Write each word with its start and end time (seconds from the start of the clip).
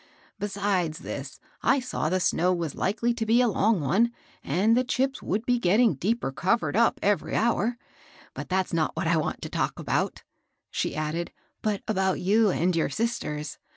Besides 0.39 0.97
this, 0.97 1.39
I 1.61 1.79
saw 1.79 2.09
the 2.09 2.19
snow 2.19 2.51
was 2.55 2.73
likely 2.73 3.13
to 3.13 3.23
be 3.23 3.39
a 3.39 3.47
long 3.47 3.81
one, 3.81 4.11
and 4.43 4.75
the 4.75 4.83
chips 4.83 5.21
would 5.21 5.45
be 5.45 5.59
getting 5.59 5.93
deeper 5.93 6.31
covered 6.31 6.75
up 6.75 6.97
every 7.03 7.35
hour. 7.35 7.77
But 8.33 8.49
that's 8.49 8.73
not 8.73 8.95
what 8.95 9.05
I 9.05 9.17
want 9.17 9.43
to 9.43 9.49
talk 9.49 9.77
about," 9.77 10.23
she 10.71 10.95
added, 10.95 11.31
"but 11.61 11.83
about 11.87 12.19
you 12.19 12.49
and 12.49 12.75
your 12.75 12.89
sisters. 12.89 13.59